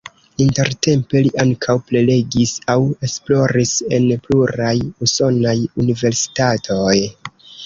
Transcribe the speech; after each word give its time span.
Intertempe 0.43 1.19
li 1.25 1.29
ankaŭ 1.43 1.75
prelegis 1.89 2.53
aŭ 2.75 2.77
esploris 3.09 3.75
en 3.99 4.09
pluraj 4.25 4.73
usonaj 5.09 5.55
universitatoj. 5.85 6.97